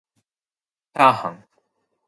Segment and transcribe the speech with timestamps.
[0.95, 1.45] ちゃーはん